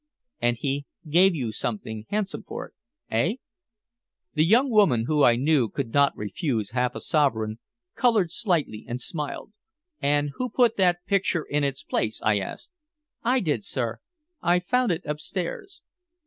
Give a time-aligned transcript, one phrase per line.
[0.41, 2.73] "And he gave you something handsome for it
[3.11, 3.35] eh?"
[4.33, 7.59] The young woman, whom I knew could not refuse half a sovereign,
[7.93, 9.53] colored slightly and smiled.
[10.01, 12.71] "And who put that picture in its place?" I asked.
[13.21, 13.99] "I did, sir.
[14.41, 15.83] I found it upstairs."